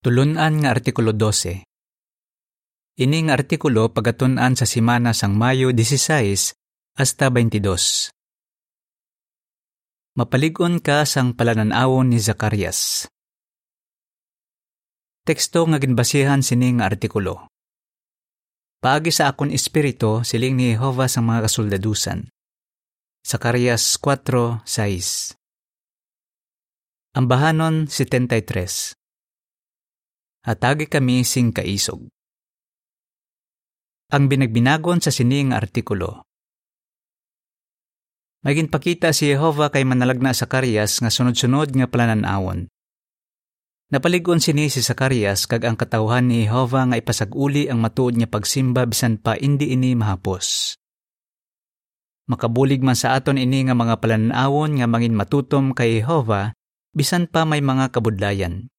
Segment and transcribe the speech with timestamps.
[0.00, 1.60] Tulunan nga Artikulo 12
[3.04, 6.56] Ini nga artikulo pagatunan sa simana sang Mayo 16
[6.96, 8.08] hasta 22.
[10.16, 13.12] Mapaligon ka sang palananawon ni Zacarias.
[15.28, 17.52] Teksto nga ginbasihan sini nga artikulo.
[18.80, 22.24] Paagi sa akon espiritu siling ni Jehova sa mga kasoldadusan.
[23.20, 25.36] Zacarias 4:6.
[27.12, 28.99] Ambahanon 73
[30.40, 32.08] hatagi kami sing kaisog.
[34.10, 36.26] Ang binagbinagon sa sining artikulo.
[38.40, 42.72] May ginpakita si Jehova kay manalagna sa Sakarias nga sunod-sunod nga plananawon.
[43.92, 48.88] Napaligon sini si Sakarias kag ang katawhan ni Jehova nga ipasaguli ang matuod niya pagsimba
[48.88, 50.74] bisan pa indi ini mahapos.
[52.32, 56.56] Makabulig man sa aton ini nga mga plananawon nga mangin matutom kay Jehova
[56.96, 58.72] bisan pa may mga kabudlayan.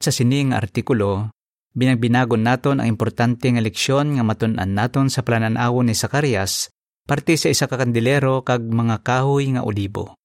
[0.00, 1.28] Sa sining artikulo,
[1.76, 6.72] binagbinagon naton ang importante nga leksyon nga matun-an naton sa plananawon ni Zacarias
[7.04, 10.16] parte sa isa ka kandilero kag mga kahoy nga olibo.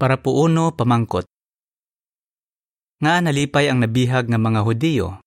[0.00, 1.28] Para po uno pamangkot.
[3.04, 5.20] Nga nalipay ang nabihag nga mga Hudiyo.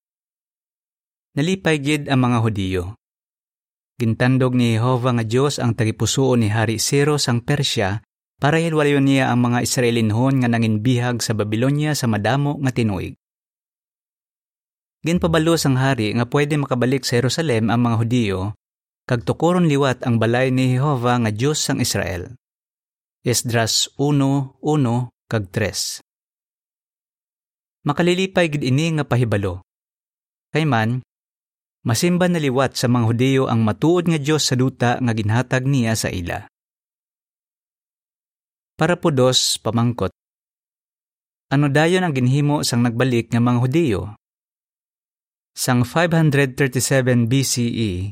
[1.38, 2.84] Nalipay gid ang mga Hudiyo.
[4.02, 8.02] Gintandog ni Jehova nga Dios ang tagipusuon ni Hari Ciro sang Persya
[8.44, 13.16] para hilwalayon niya ang mga Israelinhon nga nanginbihag sa Babylonia sa madamo nga tinuig.
[15.00, 18.40] Ginpabalo sang hari nga pwede makabalik sa Jerusalem ang mga Hudiyo,
[19.08, 22.36] kag tukuron liwat ang balay ni Jehova nga Diyos sang Israel.
[23.24, 24.60] Esdras 1:1
[25.32, 26.04] kag 3.
[27.88, 29.64] Makalilipay gid ini nga pahibalo.
[30.52, 31.00] Kay man,
[31.88, 35.96] masimba na liwat sa mga Hudiyo ang matuod nga Dios sa duta nga ginhatag niya
[35.96, 36.52] sa ila.
[38.74, 40.10] Para po dos, pamangkot.
[41.54, 44.02] Ano dayon ang ginhimo sang nagbalik nga mga Hudiyo?
[45.54, 48.10] Sang 537 BCE,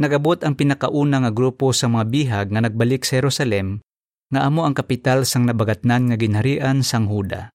[0.00, 3.84] nagabot ang pinakauna nga grupo sa mga bihag nga nagbalik sa Jerusalem
[4.32, 7.52] nga amo ang kapital sang nabagatnan nga ginharian sang Huda.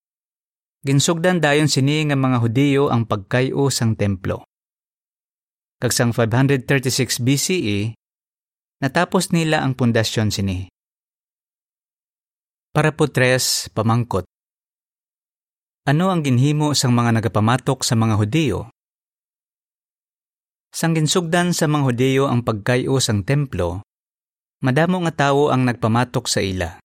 [0.85, 4.45] Ginsugdan dayon sini nga mga Hudiyo ang pagkayo sang templo.
[5.81, 7.97] Kag sang 536 BCE,
[8.85, 10.69] natapos nila ang pundasyon sini.
[12.69, 14.29] Para po tres, pamangkot.
[15.89, 18.69] Ano ang ginhimo sang mga nagapamatok sa mga Hudiyo?
[20.69, 23.81] Sang ginsugdan sa mga Hudiyo ang pagkayo sang templo,
[24.61, 26.77] madamo nga tawo ang nagpamatok sa ila.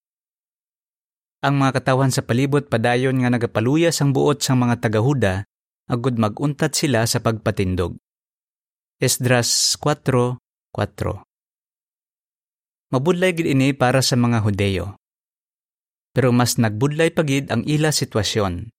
[1.45, 5.45] Ang mga katawan sa palibot padayon nga nagapaluya sang buot sang mga tagahuda,
[5.93, 8.01] agud maguntat sila sa pagpatindog.
[9.05, 10.41] Esdras 4:4
[12.89, 15.04] Mabudlay gid ini para sa mga Hudeyo
[16.15, 18.71] pero mas nagbudlay pagid ang ila sitwasyon.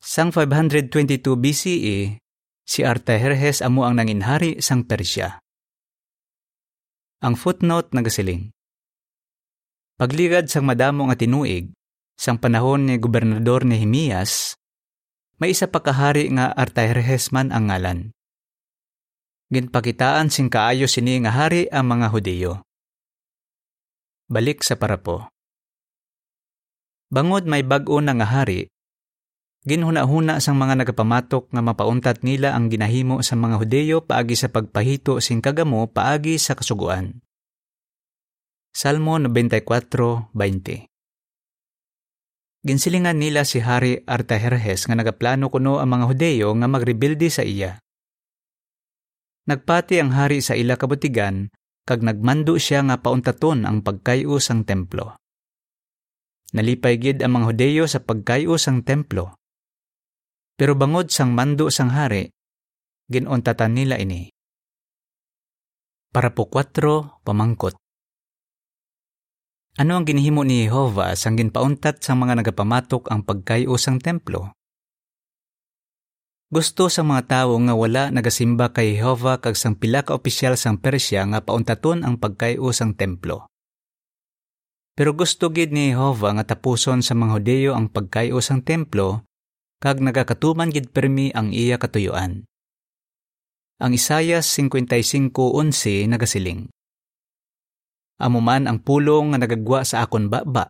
[0.00, 1.98] Sang 522 BCE,
[2.64, 5.36] si Artaherjes amo ang nanginhari sang Persya.
[7.20, 8.48] Ang footnote nagasiling.
[9.98, 11.74] Pagligad sang madamo nga tinuig,
[12.16, 14.56] sang panahon ni gobernador Nehemias,
[15.36, 18.00] may isa pa kahari nga Artaherjes man ang ngalan.
[19.50, 22.52] Ginpakitaan sing kaayo sini nga hari ang mga Hudiyo.
[24.28, 25.37] Balik sa parapo.
[27.08, 28.68] Bangod may bag-o na nga hari,
[29.64, 35.16] ginhuna-huna sang mga nagapamatok nga mapauntat nila ang ginahimo sa mga Hudeyo paagi sa pagpahito
[35.24, 37.24] sing kagamo paagi sa kasuguan.
[38.76, 40.88] Salmo 94:20
[42.68, 47.80] Ginsilingan nila si Hari Artaherjes nga nagaplano kuno ang mga Hudeyo nga magrebilde sa iya.
[49.48, 51.48] Nagpati ang hari sa ila kabutigan
[51.88, 55.16] kag nagmando siya nga pauntaton ang pagkayo sang templo.
[56.56, 59.36] Nalipay gid ang mga Hudeyo sa pagkayo sang templo.
[60.56, 62.32] Pero bangod sang mando sang hari,
[63.12, 64.32] ginuntatan nila ini.
[66.08, 67.76] Para po 4, pamangkot.
[69.78, 74.56] Ano ang ginihimo ni Jehova sang ginpauntat sang mga nagapamatok ang pagkayo sang templo?
[76.48, 80.80] Gusto sa mga tawo nga wala nagasimba kay Jehova kag sang pila ka opisyal sang
[80.80, 83.52] Persya nga pauntaton ang pagkayo sang templo.
[84.98, 89.22] Pero gusto gid ni Jehova nga tapuson sa mga Hudeyo ang pagkayo sang templo
[89.78, 92.42] kag nagakatuman gid permi ang iya katuyuan.
[93.78, 96.66] Ang Isaiah 55:11 nagasiling.
[98.18, 100.66] Amo man ang pulong nga nagagwa sa akon baba.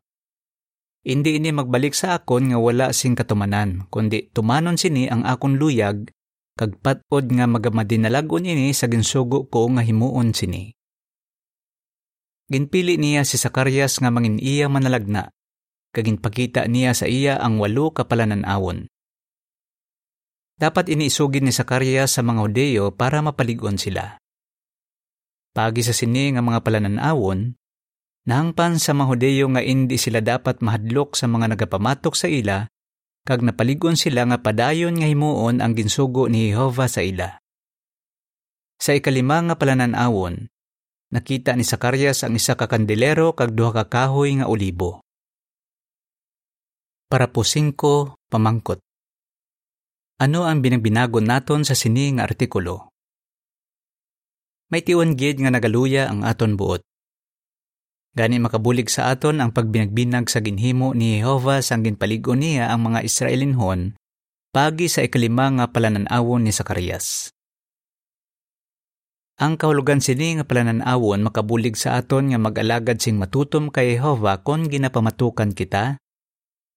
[1.08, 6.12] Hindi ini magbalik sa akon nga wala sing katumanan, kundi tumanon sini ang akon luyag
[6.52, 10.77] kag patod nga magamadinalagon ini sa ginsugo ko nga himuon sini.
[12.48, 15.28] Ginpili niya si Sakarias nga mangin iya manalagna,
[15.92, 18.88] kagin pakita niya sa iya ang walo kapalananawon.
[20.56, 24.16] Dapat iniisugid ni Sakarias sa mga Hudeyo para mapaligon sila.
[25.52, 27.52] Pagi sa sini nga mga palananawon,
[28.24, 32.64] nahangpan sa mga Hudeyo nga hindi sila dapat mahadlok sa mga nagapamatok sa ila,
[33.28, 37.38] kag napaligon sila nga padayon nga himuon ang ginsugo ni Jehova sa ila.
[38.80, 40.48] Sa ikalima nga palananawon,
[41.08, 45.00] nakita ni Sakarias ang isa ka kandelero kag duha ka kahoy nga olibo.
[47.08, 48.84] Para po singko, pamangkot.
[50.20, 52.92] Ano ang binagbinagon naton sa sini nga artikulo?
[54.68, 56.84] May tiwan gid nga nagaluya ang aton buot.
[58.12, 63.06] Gani makabulig sa aton ang pagbinagbinag sa ginhimo ni Jehova sang ginpaligon niya ang mga
[63.06, 63.96] Israelinhon
[64.52, 67.30] pagi sa ikalima nga palananawon ni Sakarias.
[69.38, 74.66] Ang kahulugan sini nga palananawon makabulig sa aton nga mag-alagad sing matutom kay Jehova kon
[74.66, 76.02] ginapamatukan kita,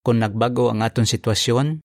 [0.06, 1.82] kon nagbago ang aton sitwasyon,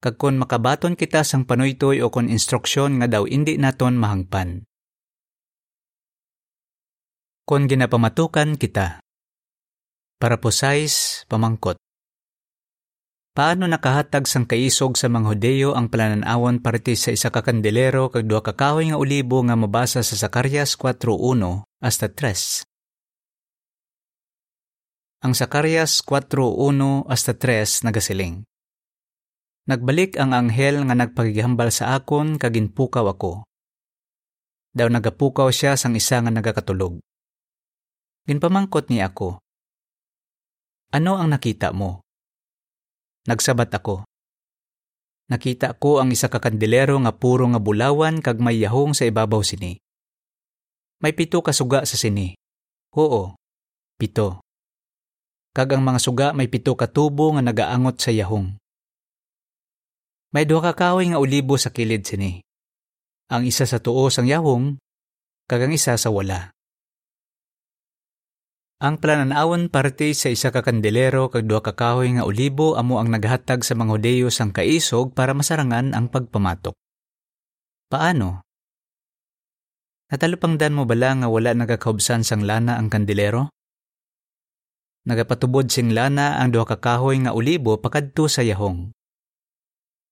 [0.00, 4.64] kag kon makabaton kita sang panuytoy o kon instruksyon nga daw indi naton mahangpan.
[7.44, 9.04] Kon ginapamatukan kita.
[10.16, 11.85] Para po size, pamangkot.
[13.36, 18.24] Paano nakahatag sang kaisog sa mga Hudeyo ang plananawon parte sa isa ka kandelero kag
[18.24, 22.64] duha ka kahoy nga olibo nga mabasa sa Zacarias 4:1 hasta 3.
[25.20, 28.40] Ang Zacarias 4:1 hasta 3 nagasiling.
[29.68, 33.44] Nagbalik ang anghel nga nagpagigihambal sa akon kag ginpukaw ako.
[34.72, 37.04] Daw nagapukaw siya sang isa nga nagakatulog.
[38.24, 39.44] Ginpamangkot ni ako.
[40.96, 42.05] Ano ang nakita mo?
[43.26, 44.06] Nagsabat ako.
[45.26, 49.42] Nakita ko ang isa ka kandelero nga puro nga bulawan kag may yahong sa ibabaw
[49.42, 49.74] sini.
[51.02, 52.38] May pito ka suga sa sini.
[52.94, 53.34] Oo,
[53.98, 54.40] pito.
[55.50, 58.54] Kag ang mga suga may pito ka tubo nga nagaangot sa yahong.
[60.30, 62.38] May duha ka kahoy nga olibo sa kilid sini.
[63.26, 64.78] Ang isa sa tuo sang yahong,
[65.50, 66.55] kag ang isa sa wala.
[68.76, 73.08] Ang plananawon parte sa isa ka kandelero kag duha ka kahoy nga olibo amo ang
[73.08, 76.76] naghatag sa mga Hudeyo sang kaisog para masarangan ang pagpamatok.
[77.88, 78.44] Paano?
[80.12, 83.48] Natalupangdan mo bala nga wala nagakaubsan sang lana ang kandelero?
[85.08, 88.92] Nagapatubod sing lana ang duha ka kahoy nga olibo pakadto sa yahong.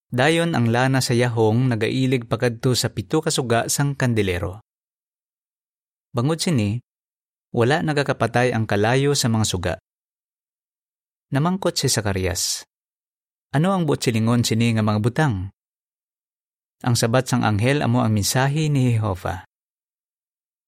[0.08, 4.64] Dayon ang lana sa yahong nagailig pakadto sa pito ka suga sang kandelero.
[6.16, 6.80] Bangod sini,
[7.54, 9.74] wala nagakapatay ang kalayo sa mga suga.
[11.30, 12.66] Namangkot si Sakarias.
[13.54, 15.54] Ano ang butsilingon sini nga mga butang?
[16.82, 19.46] Ang sabat sang anghel amo ang mensahe ni Jehova.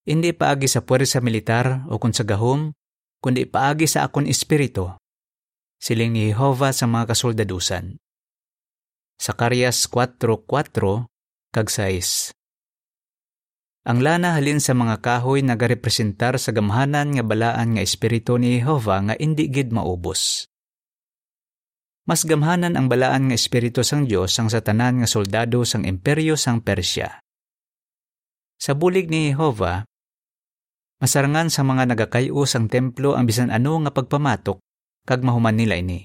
[0.07, 2.71] Hindi paagi sa puwersa militar o kung sa gahom,
[3.19, 4.87] kundi paagi sa akon espiritu.
[5.83, 7.99] Siling ni Jehova sa mga kasoldadusan.
[9.19, 10.47] Sakarias 4.4
[11.51, 12.36] kag 6
[13.87, 18.99] ang lana halin sa mga kahoy nagarepresentar sa gamhanan nga balaan nga espiritu ni Jehova
[18.99, 20.51] nga indi gid maubos.
[22.03, 26.35] Mas gamhanan ang balaan nga espiritu sang Dios sang sa tanan nga soldado sang imperyo
[26.35, 27.23] sang Persya.
[28.59, 29.87] Sa bulig ni Jehova,
[30.99, 34.59] masarangan sa mga nagakayo sang templo ang bisan ano nga pagpamatok
[35.07, 36.03] kag mahuman nila ini.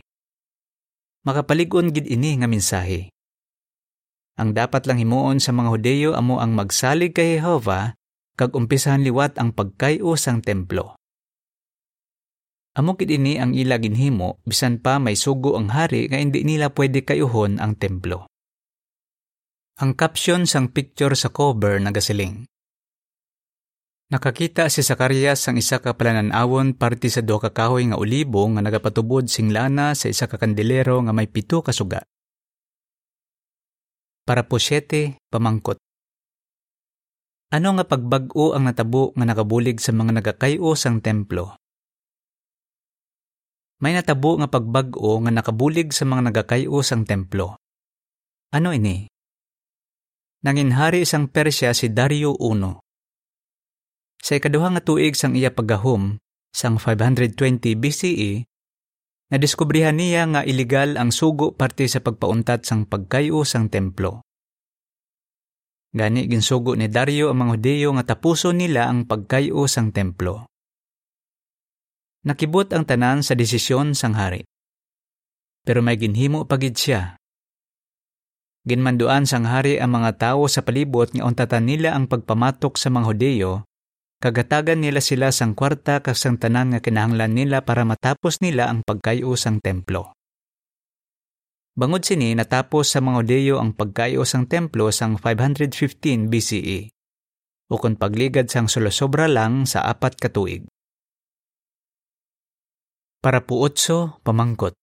[1.26, 3.11] Makapaligon gid ini nga mensahe.
[4.40, 8.00] Ang dapat lang himuon sa mga Hudeyo amo ang magsalig kay Jehova
[8.32, 10.96] kag umpisahan liwat ang pagkayo sang templo.
[12.72, 16.72] Amo kid ini ang ila ginhimo bisan pa may sugo ang hari nga hindi nila
[16.72, 18.24] pwede kayuhon ang templo.
[19.84, 22.48] Ang caption sang picture sa cover nagasiling.
[24.08, 28.64] Nakakita si Zacarias sang isa ka palananawon parte sa duha ka kahoy nga olibo nga
[28.64, 32.00] nagapatubod sing lana sa isa ka kandelero nga may pito ka suga
[34.32, 35.76] para po siyete pamangkot.
[37.52, 41.60] Ano nga pagbag-o ang natabo nga nakabulig sa mga nagakayo sang templo?
[43.84, 47.60] May natabo nga pagbag-o nga nakabulig sa mga nagakayo sang templo.
[48.56, 49.04] Ano ini?
[50.48, 52.80] Nanginhari isang Persya si Dario I.
[54.16, 56.16] Sa ikaduha nga tuig sang iya paggahom,
[56.56, 57.36] sang 520
[57.76, 58.48] BCE,
[59.32, 64.20] nadiskubrihan niya nga iligal ang sugo parte sa pagpauntat sang pagkayo sang templo.
[65.92, 70.48] Gani ginsugo ni Dario ang mga Hudeyo nga tapuso nila ang pagkayo sang templo.
[72.28, 74.44] Nakibot ang tanan sa desisyon sang hari.
[75.64, 77.16] Pero may ginhimo pagid siya.
[78.62, 83.06] Ginmanduan sang hari ang mga tawo sa palibot nga untatan nila ang pagpamatok sa mga
[83.10, 83.52] Hudeyo
[84.22, 88.86] kagatagan nila sila sang kwarta kag sang tanan nga kinahanglan nila para matapos nila ang
[88.86, 90.14] pagkayo sang templo.
[91.74, 96.94] Bangod sini natapos sa mga Hudeyo ang pagkayo sang templo sang 515 BCE
[97.72, 100.68] kung pagligad sang solosobra lang sa apat katuig.
[103.22, 104.76] Para puotso, pamangkot.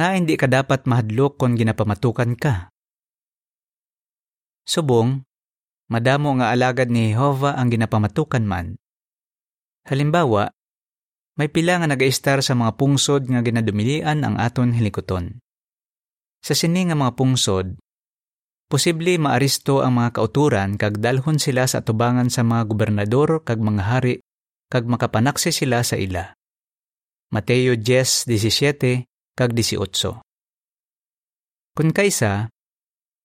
[0.00, 2.72] Nga hindi ka dapat mahadlok kung ginapamatukan ka.
[4.64, 5.28] Subong,
[5.86, 8.74] madamo nga alagad ni Jehova ang ginapamatukan man.
[9.86, 10.50] Halimbawa,
[11.36, 15.38] may pila nga nagaistar sa mga pungsod nga ginadumilian ang aton hilikoton.
[16.40, 17.76] Sa sini nga mga pungsod,
[18.66, 23.82] posible maaristo ang mga kauturan kag dalhon sila sa atubangan sa mga gobernador kag mga
[23.84, 24.14] hari
[24.72, 26.34] kag makapanaksi sila sa ila.
[27.30, 30.22] Mateo 10:17 kag 18.
[31.76, 32.48] Kun kaysa,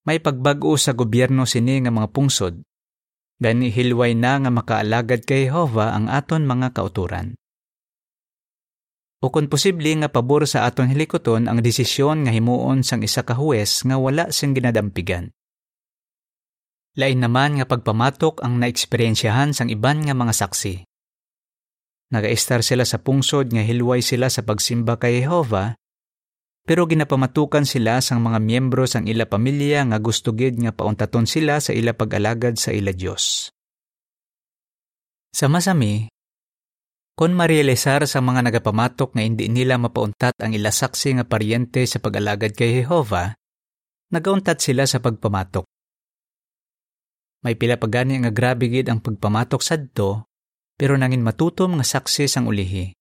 [0.02, 2.58] may pagbag-o sa gobyerno sini nga mga pungsod.
[3.42, 7.34] Gani hilway na nga makaalagad kay Jehova ang aton mga kauturan.
[9.22, 13.86] Kung posible nga pabor sa aton hilikoton ang desisyon nga himuon sang isa ka huwes
[13.86, 15.30] nga wala siyang ginadampigan.
[16.98, 20.82] Lain naman nga pagpamatok ang naeksperyensyahan sang iban nga mga saksi.
[22.12, 25.78] Nagaistar sila sa pungsod nga hilway sila sa pagsimba kay Jehova
[26.62, 31.58] pero ginapamatukan sila sang mga miyembro sang ila pamilya nga gusto gid nga pauntaton sila
[31.58, 33.50] sa ila pag-alagad sa ila Dios.
[35.34, 36.06] Sa masami,
[37.18, 41.98] kon marealisar sa mga nagapamatok nga hindi nila mapauntat ang ila saksi nga paryente sa
[41.98, 43.34] pag-alagad kay Jehova,
[44.14, 45.66] nagauntat sila sa pagpamatok.
[47.42, 50.30] May pila pa gani nga grabe gid ang pagpamatok sadto,
[50.78, 52.94] pero nangin matutom nga saksi sang ulihi.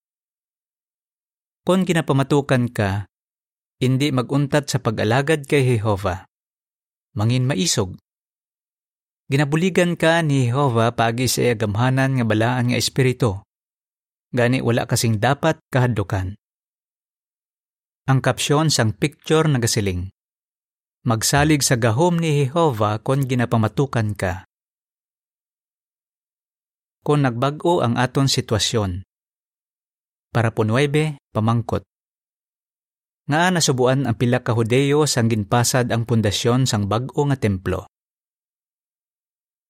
[1.62, 3.11] Kon ginapamatukan ka,
[3.81, 6.29] hindi maguntat sa pag-alagad kay Jehova.
[7.17, 7.97] Mangin maisog.
[9.25, 13.41] Ginabuligan ka ni Jehova pagi sa agamhanan nga balaan nga espiritu.
[14.29, 16.38] Gani wala kasing dapat kahadlukan.
[18.05, 20.13] Ang kapsyon sang picture nagasiling.
[21.01, 24.45] Magsalig sa gahom ni Jehova kon ginapamatukan ka.
[27.01, 29.01] Kung nagbago ang aton sitwasyon.
[30.29, 31.90] Para po 9, pamangkot
[33.29, 37.85] nga nasubuan ang pila ka Hudeyo sang ginpasad ang pundasyon sang bag-o nga templo.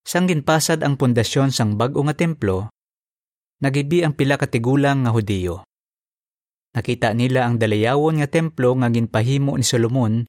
[0.02, 2.72] Sang ginpasad ang pundasyon sang bag-o nga templo,
[3.62, 5.62] nagibi ang pila ka tigulang nga Hudeyo.
[6.72, 10.24] Nakita nila ang dalayawon nga templo nga ginpahimo ni Solomon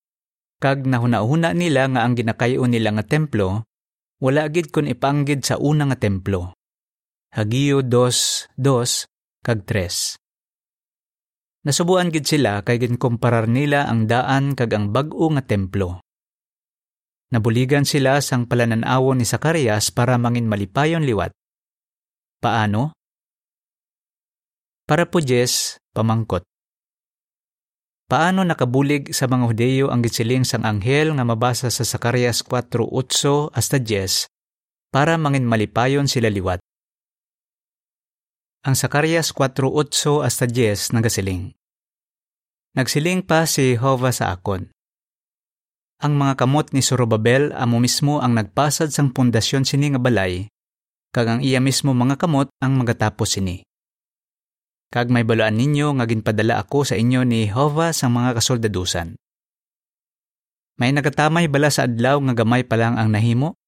[0.59, 3.67] kag nahuna-huna nila nga ang ginakayo nila nga templo
[4.23, 6.55] wala gid kun ipanggid sa una nga templo.
[7.35, 8.59] Hagio 2:2
[9.43, 10.22] kag 3.
[11.63, 16.03] Nasubuan gid sila kay ginkomparar nila ang daan kag ang bag-o nga templo.
[17.31, 21.31] Nabuligan sila sang palananawon ni Zacarias para mangin malipayon liwat.
[22.43, 22.91] Paano?
[24.83, 26.43] Para po Jess, pamangkot.
[28.11, 33.79] Paano nakabulig sa mga Hudeyo ang gisiling sang anghel nga mabasa sa Zacarias 4:8 hasta
[33.79, 34.27] 10
[34.91, 36.62] para mangin malipayon sila liwat?
[38.63, 41.51] Ang Zacarias 4.8 hasta 10 nagasiling.
[42.79, 44.71] Nagsiling pa si Jehovah sa akon.
[45.99, 50.47] Ang mga kamot ni Zorobabel amo mismo ang nagpasad sang pundasyon sini nga balay,
[51.11, 53.67] kag ang iya mismo mga kamot ang magatapos sini.
[54.95, 59.19] Kag may balaan ninyo nga ginpadala ako sa inyo ni Jehovah sang mga kasoldadusan.
[60.79, 63.59] May nagatamay bala sa adlaw nga gamay pa lang ang nahimo,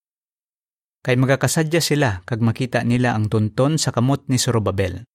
[1.05, 5.05] kay magakasadya sila kag makita nila ang tunton sa kamot ni Zorobabel.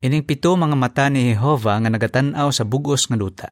[0.00, 3.48] Ining pito mga mata ni Jehova nga nagatanaw sa bugos nga luta.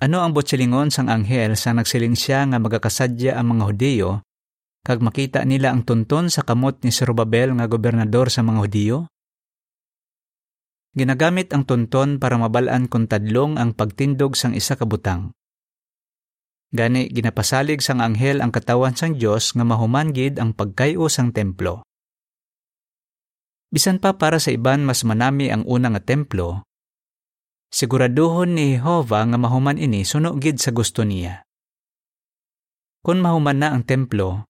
[0.00, 4.10] Ano ang botsilingon sang anghel sa nagsiling siya nga magakasadya ang mga Hudiyo
[4.80, 8.98] kag makita nila ang tunton sa kamot ni Zorobabel nga gobernador sa mga Hudiyo?
[10.96, 15.36] Ginagamit ang tunton para mabalaan kung tadlong ang pagtindog sang isa ka butang.
[16.70, 21.82] Gani ginapasalig sang anghel ang katawan sang Dios nga mahuman gid ang pagkayo sang templo.
[23.74, 26.62] Bisan pa para sa iban mas manami ang una nga templo,
[27.74, 31.42] siguraduhon ni Jehova nga mahuman ini suno gid sa gusto niya.
[33.02, 34.46] Kung mahuman na ang templo,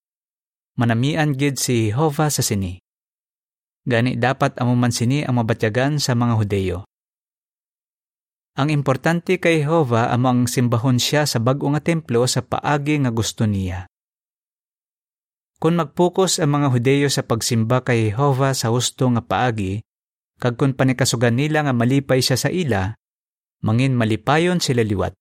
[0.77, 2.77] manamian gid si Jehova sa sini.
[3.81, 6.85] Gani dapat amuman sini ang mabatyagan sa mga Hudeyo.
[8.59, 13.47] Ang importante kay Jehova amang simbahon siya sa bag-o nga templo sa paagi nga gusto
[13.47, 13.87] niya.
[15.61, 19.79] Kung magpokus ang mga Hudeyo sa pagsimba kay Jehova sa husto nga paagi,
[20.41, 22.97] kag kung panikasugan nila nga malipay siya sa ila,
[23.61, 25.13] mangin malipayon sila liwat.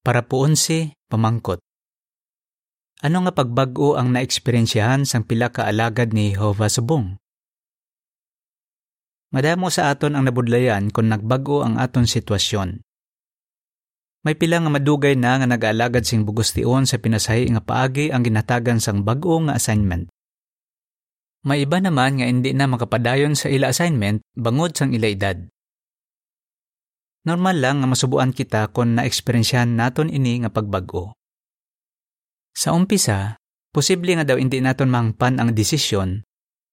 [0.00, 1.60] Para puon si pamangkot.
[3.04, 7.19] Ano nga pagbag-o ang naeksperyensyahan sang pila ka alagad ni Jehovah subong?
[9.30, 12.82] Madamo sa aton ang nabudlayan kung nagbago ang aton sitwasyon.
[14.26, 18.82] May pila nga madugay na nga nag-aalagad sing bugustiyon sa pinasahi nga paagi ang ginatagan
[18.82, 20.10] sang bag-o nga assignment.
[21.46, 25.38] May iba naman nga hindi na makapadayon sa ila assignment bangod sang ila edad.
[27.24, 31.16] Normal lang nga masubuan kita kung na-eksperyensyahan naton ini nga pagbago.
[32.52, 33.40] Sa umpisa,
[33.72, 36.26] posible nga daw hindi naton mangpan ang desisyon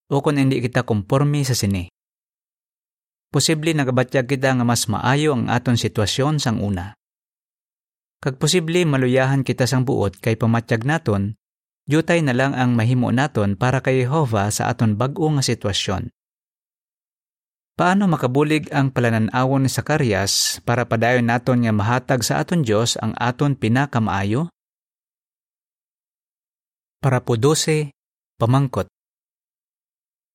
[0.10, 1.88] o kung hindi kita komporme sa sini.
[3.28, 6.96] Posible nagabatyag kita nga mas maayo ang aton sitwasyon sang una.
[8.18, 11.38] Kag posible maluyahan kita sang buot kay pamatyag naton,
[11.86, 16.10] jutay na lang ang mahimo naton para kay Jehova sa aton bag-o nga sitwasyon.
[17.78, 23.14] Paano makabulig ang palananawon ni Sakarias para padayon naton nga mahatag sa aton Dios ang
[23.22, 24.50] aton pinakamaayo?
[26.98, 27.94] Para po 12,
[28.42, 28.90] pamangkot.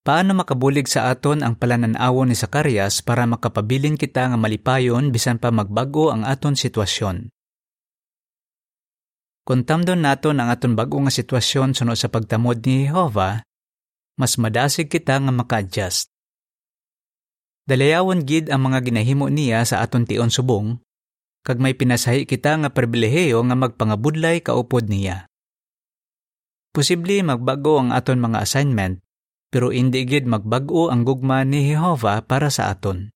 [0.02, 5.54] Paano makabulig sa aton ang palananawon ni Sakarias para makapabilin kita nga malipayon bisan pa
[5.54, 7.30] magbago ang aton sitwasyon?
[9.46, 13.46] Kung tamdon naton ang aton bago nga sitwasyon sunod sa pagtamod ni Jehovah,
[14.18, 16.10] mas madasig kita nga maka-adjust.
[17.70, 20.82] Dalayawon gid ang mga ginahimo niya sa aton tion subong,
[21.46, 25.30] kag may pinasahi kita nga pribilehiyo nga magpangabudlay kaupod niya.
[26.74, 28.98] Posible magbago ang aton mga assignment,
[29.52, 33.12] pero hindi gid magbago ang gugma ni Jehova para sa aton.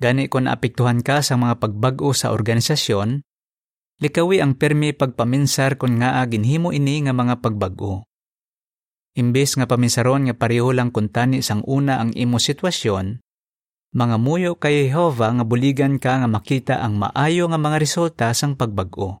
[0.00, 3.20] Gani kung naapektuhan ka sa mga pagbago sa organisasyon,
[4.00, 8.08] likawi ang permi pagpaminsar kung nga ginhimo ini nga mga pagbago.
[9.16, 13.20] Imbes nga paminsaron nga pareho lang kuntani sang una ang imo sitwasyon,
[13.96, 18.56] mga muyo kay Jehova nga buligan ka nga makita ang maayo nga mga resulta sang
[18.56, 19.20] pagbago.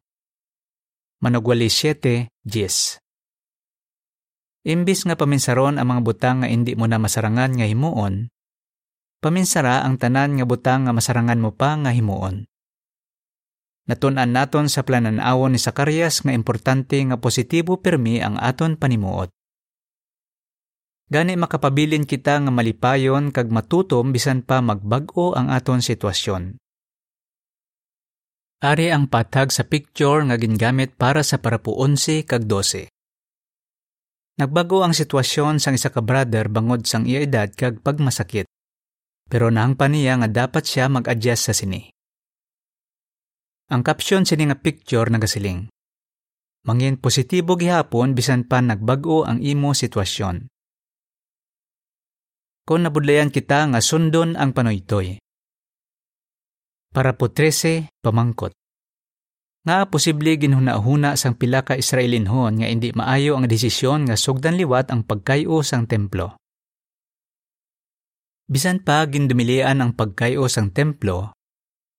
[1.24, 3.05] Manugwali 7, 10
[4.66, 8.26] Imbis nga paminsaron ang mga butang nga hindi mo na masarangan nga himuon,
[9.22, 12.50] paminsara ang tanan nga butang nga masarangan mo pa nga himuon.
[13.86, 19.30] Natunan naton sa plananawon ni Sakarias nga importante nga positibo permi ang aton panimuot.
[21.06, 26.58] Gani makapabilin kita nga malipayon kag matutom bisan pa magbag-o ang aton sitwasyon.
[28.66, 32.95] Ari ang patag sa picture nga gingamit para sa parapu 11 kag 12.
[34.36, 38.44] Nagbago ang sitwasyon sang isa ka brother bangod sang iya edad kag pagmasakit.
[39.32, 41.88] Pero nahangpan niya nga dapat siya mag-adjust sa sini.
[43.72, 45.72] Ang caption sini nga picture nagasiling.
[46.68, 50.46] Mangin positibo gihapon bisan pa nagbago ang imo sitwasyon.
[52.66, 55.16] Kung nabudlayan kita nga sundon ang panoytoy,
[56.96, 58.56] para po 13, pamangkot.
[59.66, 64.94] Nga posible ginhuna-huna sang pila ka Israelinhon nga hindi maayo ang desisyon nga sugdan liwat
[64.94, 66.38] ang pagkayo sang templo.
[68.46, 71.34] Bisan pa gindumilian ang pagkayo sang templo,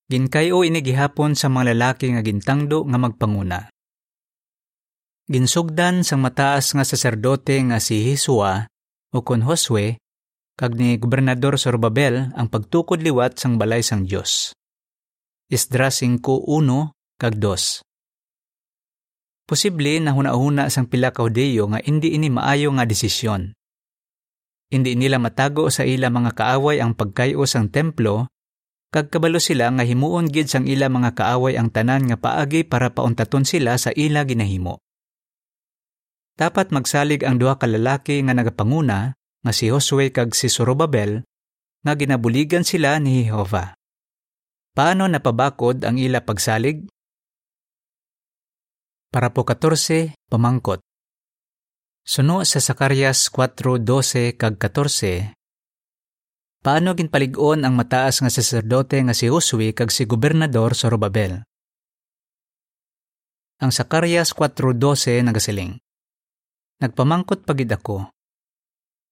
[0.08, 3.68] ginkayo ini gihapon sa mga lalaki nga gintangdo nga magpanguna.
[5.28, 8.64] Ginsugdan sang mataas nga saserdote nga si Hisua
[9.12, 10.00] o kon Josue
[10.56, 14.56] kag ni Gobernador Sorbabel ang pagtukod liwat sang balay sang Dios.
[15.52, 17.82] Esdras 5.1 kag 2.
[19.50, 23.58] Posible na huna-huna sang pila ka Hudeyo nga hindi ini maayo nga desisyon.
[24.70, 28.30] Hindi nila matago sa ila mga kaaway ang pagkayo sang templo,
[28.94, 32.94] kag kabalo sila nga himuon gid sang ila mga kaaway ang tanan nga paagi para
[32.94, 34.78] pauntaton sila sa ila ginahimo.
[36.38, 41.26] Dapat magsalig ang duha ka lalaki nga nagapanguna nga si Josue kag si Zorobabel
[41.82, 43.74] nga ginabuligan sila ni Jehova.
[44.78, 46.86] Paano napabakod ang ila pagsalig?
[49.18, 50.78] Para po 14, pamangkot.
[52.06, 55.34] Suno sa Sakarias 4.12 kag 14,
[56.62, 61.42] Paano ginpalig-on ang mataas nga saserdote nga si Josue kag si gobernador Zorobabel?
[63.58, 65.82] Ang Sakarias 4.12 nagasiling.
[66.86, 68.14] Nagpamangkot pagid ako,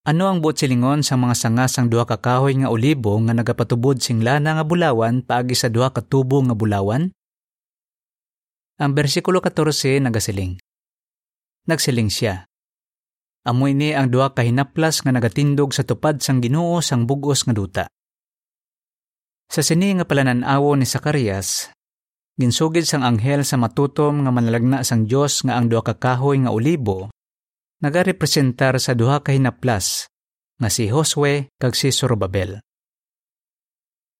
[0.05, 3.97] ano ang buot silingon sa mga sanga sang duha ka kahoy nga olibo nga nagapatubod
[4.05, 7.09] sing lana nga bulawan paagi sa duha ka tubo nga bulawan?
[8.75, 10.59] Ang bersikulo 14 nagasiling.
[11.63, 12.43] Nagsiling siya.
[13.47, 17.55] Amoy ni ang duha ka hinaplas nga nagatindog sa tupad sang Ginoo sang bugos nga
[17.55, 17.85] duta.
[19.47, 21.71] Sa sini nga palananawo ni Sakarias,
[22.35, 26.51] ginsugid sang anghel sa matutom nga manalagna sang Dios nga ang duha ka kahoy nga
[26.51, 27.07] olibo
[27.79, 30.11] nagarepresentar sa duha ka hinaplas
[30.59, 32.59] nga si Josue kag si Zorobabel.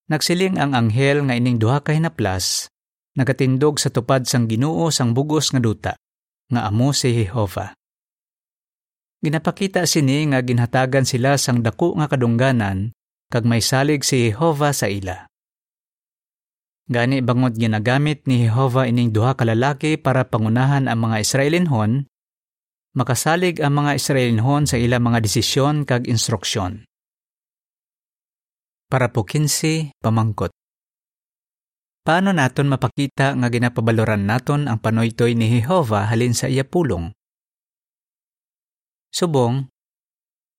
[0.08, 2.72] Nagsiling ang anghel nga ining duha ka hinaplas
[3.16, 5.92] nagatindog sa tupad sang Ginoo sang bugos nga duta.
[6.46, 7.74] nga amo si Jehova.
[9.18, 12.94] Ginapakita sini nga ginhatagan sila sang dako nga kadungganan
[13.26, 15.26] kag may salig si Jehova sa ila.
[16.86, 22.06] Gani bangot ginagamit ni Jehova ining duha ka lalaki para pangunahan ang mga Israelinhon,
[22.94, 26.86] makasalig ang mga Israelinhon sa ila mga desisyon kag instruksyon.
[28.86, 30.54] Para po 15, pamangkot.
[32.06, 37.10] Paano naton mapakita nga ginapabaloran naton ang panoytoy ni Jehova halin sa iya pulong?
[39.10, 39.66] Subong,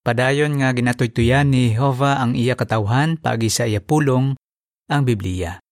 [0.03, 4.35] padayon nga ginatuytuyan ni Jehova ang iya katawhan paagi sa iya pulong,
[4.91, 5.63] ang Biblia.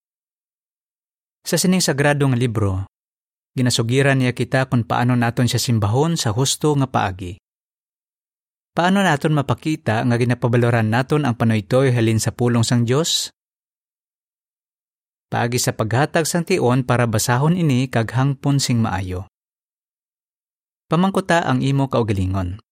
[1.44, 2.88] Sa sining sagradong libro,
[3.52, 7.36] ginasugiran niya kita kung paano naton siya simbahon sa husto nga paagi.
[8.72, 13.28] Paano naton mapakita nga ginapabaloran naton ang panoytoy halin sa pulong sang Dios?
[15.26, 19.26] Paagi sa paghatag sang tion para basahon ini kag hangpon sing maayo.
[20.86, 22.62] Pamangkuta ang imo kaugalingon.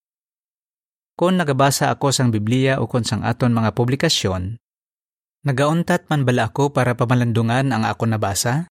[1.19, 4.63] Kung nagabasa ako sang Biblia o kung sang aton mga publikasyon,
[5.43, 8.71] nagauntat man bala ako para pamalandungan ang ako nabasa?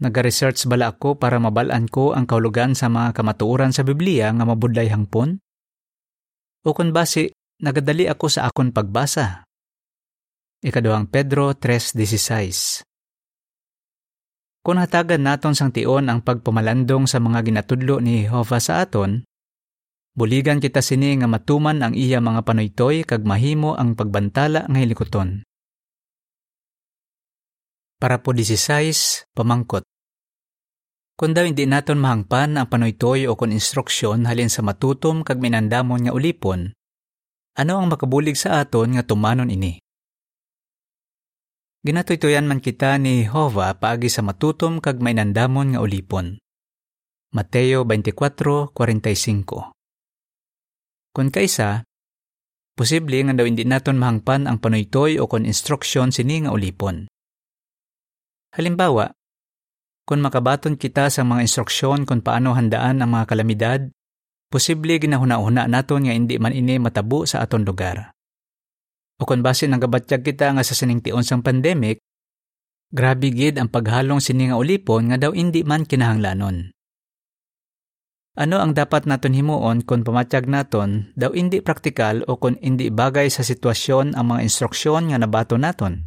[0.00, 4.88] Naga-research bala ako para mabalaan ko ang kaulugan sa mga kamatuoran sa Biblia nga mabudlay
[4.88, 5.36] hangpon?
[6.64, 9.47] O kung base, nagadali ako sa akon pagbasa
[10.58, 12.82] Ikaduhang Pedro 3.16
[14.58, 19.22] Kung hatagan naton sang tion ang pagpamalandong sa mga ginatudlo ni Jehova sa aton,
[20.18, 25.46] buligan kita sini nga matuman ang iya mga panuytoy kag mahimo ang pagbantala nga hilikoton.
[28.02, 29.86] Para po 16, pamangkot.
[31.14, 36.10] Kung daw hindi naton mahangpan ang panuytoy o kon instruksyon halin sa matutom kag minandamon
[36.10, 36.74] nga ulipon,
[37.54, 39.78] ano ang makabulig sa aton nga tumanon ini?
[41.88, 46.36] Ginatuytoyan man kita ni Jehova paagi sa matutom kag may nandamon nga ulipon.
[47.32, 49.72] Mateo 24:45.
[51.16, 51.88] Kung kaisa,
[52.76, 57.08] posible nga daw hindi naton mahangpan ang panuytoy o kon instruksyon sini nga ulipon.
[58.52, 59.08] Halimbawa,
[60.04, 63.80] kung makabaton kita sa mga instruksyon kung paano handaan ang mga kalamidad,
[64.52, 68.12] posible ginahuna-huna naton nga hindi man ini matabo sa aton lugar.
[69.18, 71.98] O kung base ng gabatyag kita nga sa siningtion sang pandemic,
[72.94, 76.70] grabe gid ang paghalong sini nga ulipon nga daw hindi man kinahanglanon.
[78.38, 83.26] Ano ang dapat naton himuon kung pamatyag naton daw hindi praktikal o kung hindi bagay
[83.26, 86.06] sa sitwasyon ang mga instruksyon nga nabato naton?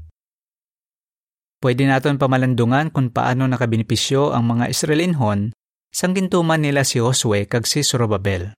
[1.60, 5.52] Pwede naton pamalandungan kung paano nakabinipisyo ang mga Israelinhon
[5.92, 8.56] sang gintuman nila si Josue kag si Zorobabel.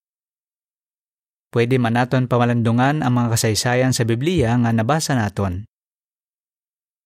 [1.54, 5.70] Pwede man naton pamalandungan ang mga kasaysayan sa Biblia nga nabasa naton.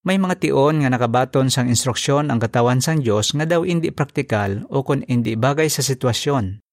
[0.08, 4.64] May mga tion nga nakabaton sang instruksyon ang katawan sang Dios nga daw hindi praktikal
[4.72, 6.64] o kun hindi bagay sa sitwasyon.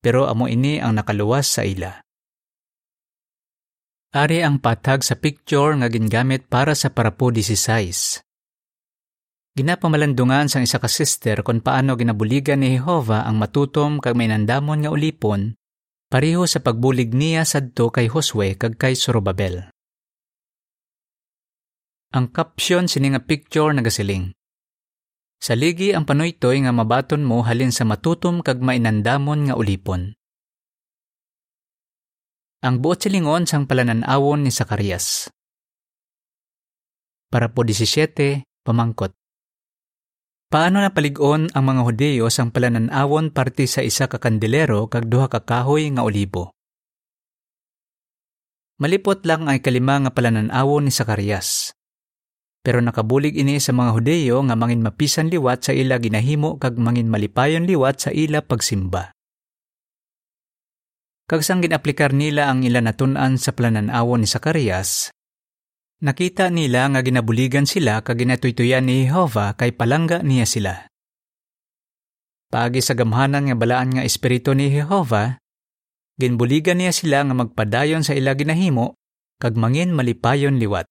[0.00, 2.00] Pero amo ini ang nakaluwas sa ila.
[4.16, 8.24] Ari ang patag sa picture nga gingamit para sa parapo 16.
[9.52, 14.80] Ginapamalandungan sang isa ka sister kung paano ginabuligan ni Jehova ang matutom kag may nandamon
[14.80, 15.60] nga ulipon
[16.12, 19.72] pareho sa pagbulig niya sadto kay Josue kag kay Zorobabel.
[22.12, 24.36] Ang caption sini nga picture nagasiling.
[25.40, 30.12] Saligi ang panuytoy nga mabaton mo halin sa matutom kag mainandamon nga ulipon.
[32.60, 35.32] Ang buot silingon sang palananawon ni Sakarias.
[37.32, 39.16] Para po 17, pamangkot.
[40.52, 45.40] Paano napaligon ang mga Hudeyo sang palananawon parte sa isa ka kandelero kag duha ka
[45.40, 46.52] kahoy nga olibo?
[48.76, 51.72] Malipot lang ay kalima nga palananawon ni Sakarias.
[52.60, 57.08] Pero nakabulig ini sa mga Hudeyo nga mangin mapisan liwat sa ila ginahimo kag mangin
[57.08, 59.16] malipayon liwat sa ila pagsimba.
[61.32, 65.16] Kag sang ginaplikar nila ang ila natun-an sa palananawon ni Sakarias,
[66.02, 70.74] Nakita nila nga ginabuligan sila kag ginatuytuyan ni Jehova kay palangga niya sila.
[72.50, 75.38] Paagi sa gamhanan nga balaan nga espiritu ni Jehova,
[76.18, 78.98] ginbuligan niya sila nga magpadayon sa ila ginahimo
[79.38, 80.90] kag mangin malipayon liwat.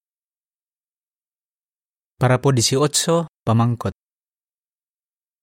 [2.16, 3.92] Para po 18, pamangkot.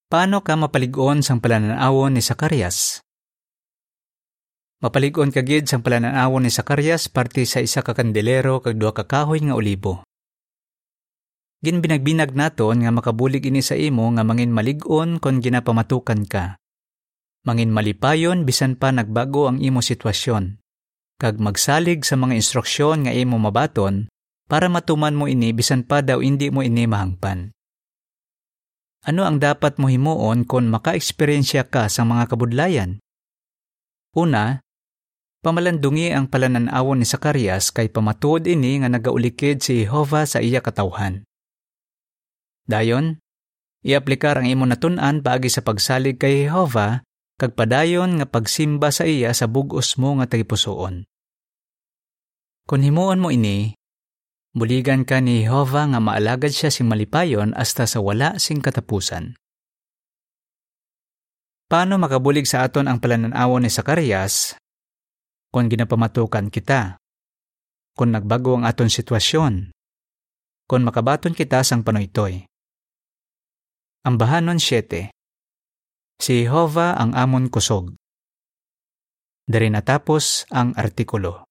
[0.10, 3.05] Paano ka mapaligon sang palananawon ni Sakarias?
[4.79, 9.43] Mapaligon kagid sang palananawon ni Sakarias parte sa isa ka kandelero kag duha ka kahoy
[9.43, 10.07] nga olibo.
[11.59, 16.55] Gin binagbinag naton nga makabulig ini sa imo nga mangin maligon kon ginapamatukan ka.
[17.43, 20.63] Mangin malipayon bisan pa nagbago ang imo sitwasyon.
[21.19, 24.07] Kag magsalig sa mga instruksyon nga imo mabaton
[24.47, 27.51] para matuman mo ini bisan pa daw hindi mo ini mahangpan.
[29.03, 33.03] Ano ang dapat mo himuon kung maka-eksperyensya ka sa mga kabudlayan?
[34.15, 34.63] Una,
[35.39, 41.23] pamalandungi ang palananawon ni Sakarias kay pamatuod ini nga nagaulikid si Jehova sa iya katawhan.
[42.67, 43.17] Dayon,
[43.82, 47.02] iaplikar ang imo natun-an paagi sa pagsalig kay Jehova
[47.39, 51.08] kag padayon nga pagsimba sa iya sa bugos mo nga tagipusoon.
[52.67, 53.73] Kung himuon mo ini,
[54.54, 59.39] buligan ka ni Jehova nga maalagad siya sing malipayon hasta sa wala sing katapusan.
[61.69, 64.60] Paano makabulig sa aton ang palananawon ni Sakarias
[65.49, 67.01] kung ginapamatukan kita?
[67.97, 69.73] Kung nagbago ang aton sitwasyon?
[70.69, 72.45] Kung makabaton kita sang panoytoy?
[74.05, 75.09] Ambahanon 7
[76.21, 77.97] Si Jehovah ang amon kusog.
[79.49, 81.48] Dari natapos ang artikulo.